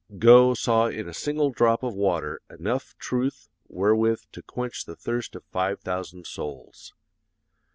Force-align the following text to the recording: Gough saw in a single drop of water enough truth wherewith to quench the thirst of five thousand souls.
Gough 0.17 0.57
saw 0.57 0.87
in 0.87 1.07
a 1.07 1.13
single 1.13 1.51
drop 1.51 1.83
of 1.83 1.93
water 1.93 2.41
enough 2.49 2.97
truth 2.97 3.49
wherewith 3.67 4.23
to 4.31 4.41
quench 4.41 4.85
the 4.85 4.95
thirst 4.95 5.35
of 5.35 5.43
five 5.45 5.79
thousand 5.81 6.25
souls. 6.25 6.95